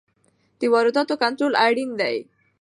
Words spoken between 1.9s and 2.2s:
دی.